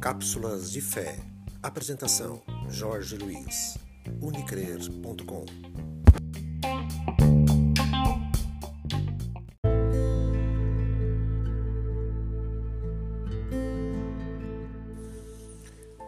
Cápsulas 0.00 0.70
de 0.70 0.80
Fé. 0.80 1.18
Apresentação: 1.62 2.42
Jorge 2.68 3.16
Luiz. 3.16 3.78
Unicrer.com. 4.20 5.44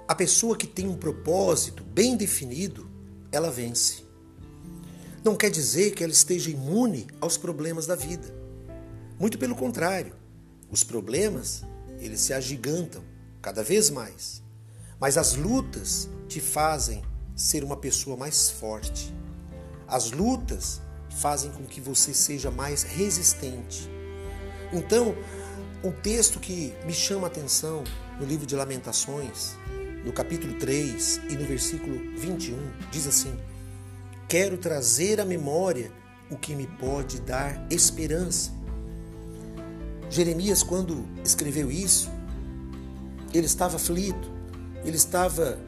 A 0.07 0.15
pessoa 0.15 0.57
que 0.57 0.67
tem 0.67 0.87
um 0.87 0.97
propósito 0.97 1.83
bem 1.83 2.17
definido, 2.17 2.89
ela 3.33 3.51
vence. 3.51 4.05
Não 5.25 5.35
quer 5.35 5.51
dizer 5.51 5.93
que 5.93 6.05
ela 6.05 6.13
esteja 6.13 6.51
imune 6.51 7.07
aos 7.21 7.37
problemas 7.37 7.87
da 7.87 7.97
vida. 7.97 8.46
Muito 9.19 9.39
pelo 9.39 9.55
contrário. 9.55 10.15
Os 10.71 10.85
problemas, 10.85 11.65
eles 11.99 12.21
se 12.21 12.33
agigantam 12.33 13.03
cada 13.41 13.63
vez 13.63 13.89
mais. 13.89 14.43
Mas 15.01 15.17
as 15.17 15.35
lutas 15.35 16.09
te 16.29 16.41
fazem 16.41 17.03
ser 17.35 17.65
uma 17.65 17.77
pessoa 17.77 18.17
mais 18.17 18.51
forte. 18.51 19.15
As 19.87 20.11
lutas 20.11 20.81
fazem 21.11 21.51
com 21.53 21.65
que 21.65 21.81
você 21.81 22.13
seja 22.13 22.51
mais 22.51 22.83
resistente. 22.83 23.89
Então, 24.73 25.15
um 25.83 25.93
texto 25.93 26.41
que 26.41 26.75
me 26.85 26.93
chama 26.93 27.27
a 27.27 27.31
atenção 27.31 27.85
no 28.19 28.27
livro 28.27 28.47
de 28.47 28.57
Lamentações, 28.57 29.55
no 30.05 30.13
capítulo 30.13 30.55
3 30.59 31.21
e 31.31 31.37
no 31.37 31.45
versículo 31.45 31.97
21, 32.19 32.57
diz 32.91 33.07
assim: 33.07 33.35
Quero 34.29 34.59
trazer 34.59 35.21
à 35.21 35.25
memória 35.25 35.93
o 36.31 36.37
que 36.37 36.55
me 36.55 36.67
pode 36.67 37.21
dar 37.21 37.67
esperança. 37.71 38.56
Jeremias, 40.09 40.63
quando 40.63 41.05
escreveu 41.25 41.71
isso, 41.71 42.11
ele 43.35 43.47
estava 43.47 43.77
aflito, 43.77 44.31
ele 44.85 44.97
estava 44.97 45.59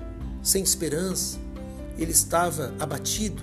sem 0.43 0.63
esperança, 0.63 1.39
ele 1.99 2.13
estava 2.13 2.75
abatido, 2.79 3.43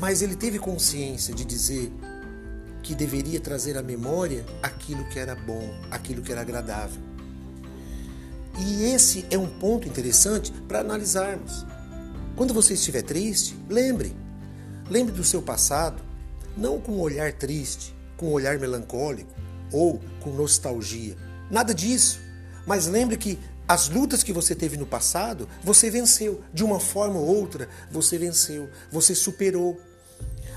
mas 0.00 0.22
ele 0.22 0.34
teve 0.34 0.58
consciência 0.58 1.34
de 1.34 1.44
dizer 1.44 1.92
que 2.82 2.94
deveria 2.94 3.38
trazer 3.38 3.76
à 3.76 3.82
memória 3.82 4.46
aquilo 4.62 5.04
que 5.08 5.18
era 5.18 5.34
bom, 5.34 5.68
aquilo 5.90 6.22
que 6.22 6.32
era 6.32 6.40
agradável. 6.40 7.02
E 8.58 8.84
esse 8.84 9.26
é 9.30 9.36
um 9.36 9.46
ponto 9.46 9.86
interessante 9.86 10.50
para 10.66 10.80
analisarmos. 10.80 11.66
Quando 12.34 12.54
você 12.54 12.74
estiver 12.74 13.02
triste, 13.02 13.56
lembre. 13.68 14.16
Lembre 14.90 15.12
do 15.12 15.22
seu 15.22 15.42
passado, 15.42 16.02
não 16.56 16.80
com 16.80 16.92
um 16.92 17.00
olhar 17.00 17.32
triste, 17.32 17.94
com 18.16 18.28
um 18.28 18.32
olhar 18.32 18.58
melancólico 18.58 19.32
ou 19.72 20.00
com 20.20 20.30
nostalgia. 20.30 21.16
Nada 21.50 21.74
disso. 21.74 22.20
Mas 22.66 22.86
lembre 22.86 23.16
que 23.16 23.38
as 23.66 23.88
lutas 23.88 24.22
que 24.22 24.32
você 24.32 24.54
teve 24.54 24.76
no 24.76 24.86
passado, 24.86 25.48
você 25.62 25.90
venceu. 25.90 26.42
De 26.52 26.64
uma 26.64 26.80
forma 26.80 27.18
ou 27.18 27.26
outra, 27.26 27.68
você 27.90 28.16
venceu. 28.16 28.68
Você 28.90 29.14
superou. 29.14 29.78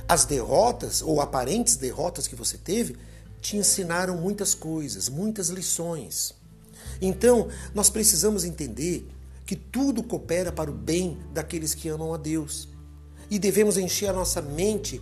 As 0.08 0.26
derrotas 0.26 1.02
ou 1.02 1.22
aparentes 1.22 1.76
derrotas 1.76 2.28
que 2.28 2.36
você 2.36 2.58
teve 2.58 2.98
te 3.42 3.58
ensinaram 3.58 4.18
muitas 4.18 4.54
coisas, 4.54 5.10
muitas 5.10 5.50
lições. 5.50 6.34
Então, 7.02 7.50
nós 7.74 7.90
precisamos 7.90 8.44
entender 8.44 9.08
que 9.46 9.56
tudo 9.56 10.04
coopera 10.04 10.52
para 10.52 10.70
o 10.70 10.74
bem 10.74 11.18
daqueles 11.34 11.74
que 11.74 11.90
amam 11.90 12.14
a 12.14 12.18
Deus. 12.18 12.70
E 13.30 13.40
devemos 13.40 13.78
encher 13.78 14.10
a 14.10 14.14
nossa 14.14 14.42
mente 14.42 15.02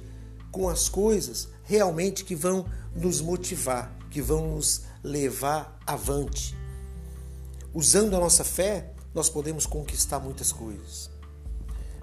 com 0.51 0.69
as 0.69 0.89
coisas 0.89 1.49
realmente 1.69 2.25
que 2.25 2.33
vão 2.33 2.65
nos 2.95 3.21
motivar, 3.21 3.95
que 4.09 4.23
vão 4.23 4.55
nos 4.55 4.81
levar 5.03 5.79
avante. 5.85 6.57
Usando 7.71 8.15
a 8.15 8.19
nossa 8.19 8.43
fé, 8.43 8.91
nós 9.13 9.29
podemos 9.29 9.67
conquistar 9.67 10.19
muitas 10.19 10.51
coisas. 10.51 11.11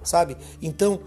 Sabe? 0.01 0.37
Então, 0.61 1.01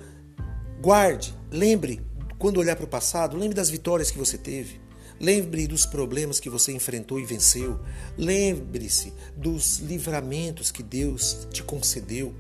guarde, 0.79 1.35
lembre, 1.51 2.03
quando 2.39 2.59
olhar 2.59 2.77
para 2.77 2.85
o 2.85 2.89
passado, 2.89 3.35
lembre 3.35 3.55
das 3.55 3.71
vitórias 3.71 4.11
que 4.11 4.19
você 4.19 4.37
teve. 4.37 4.79
Lembre 5.19 5.67
dos 5.67 5.87
problemas 5.87 6.39
que 6.39 6.51
você 6.51 6.71
enfrentou 6.71 7.19
e 7.19 7.25
venceu. 7.25 7.81
Lembre-se 8.19 9.15
dos 9.35 9.79
livramentos 9.79 10.71
que 10.71 10.83
Deus 10.83 11.49
te 11.51 11.63
concedeu. 11.63 12.35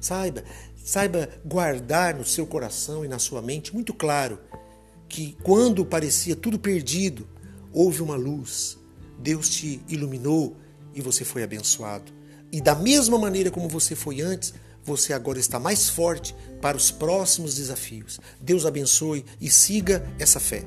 Saiba, 0.00 0.42
saiba 0.84 1.28
guardar 1.44 2.12
no 2.12 2.24
seu 2.24 2.44
coração 2.44 3.04
e 3.04 3.08
na 3.08 3.20
sua 3.20 3.40
mente 3.40 3.72
muito 3.72 3.94
claro 3.94 4.36
que 5.08 5.36
quando 5.42 5.84
parecia 5.84 6.34
tudo 6.34 6.58
perdido, 6.58 7.26
houve 7.72 8.02
uma 8.02 8.16
luz. 8.16 8.78
Deus 9.18 9.48
te 9.48 9.80
iluminou 9.88 10.56
e 10.94 11.00
você 11.00 11.24
foi 11.24 11.42
abençoado. 11.42 12.12
E 12.52 12.60
da 12.60 12.74
mesma 12.74 13.18
maneira 13.18 13.50
como 13.50 13.68
você 13.68 13.96
foi 13.96 14.20
antes, 14.20 14.54
você 14.84 15.12
agora 15.12 15.38
está 15.38 15.58
mais 15.58 15.88
forte 15.88 16.34
para 16.60 16.76
os 16.76 16.90
próximos 16.90 17.54
desafios. 17.54 18.20
Deus 18.40 18.66
abençoe 18.66 19.24
e 19.40 19.50
siga 19.50 20.06
essa 20.18 20.38
fé. 20.38 20.64